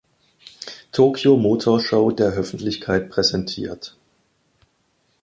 Tokyo 0.91 1.37
Motor 1.37 1.79
Show 1.79 2.09
der 2.09 2.31
Öffentlichkeit 2.31 3.11
präsentiert. 3.11 3.95